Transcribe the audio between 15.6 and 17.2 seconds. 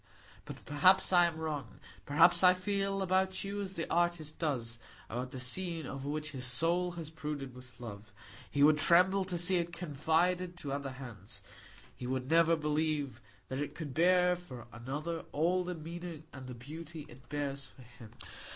the meaning and the beauty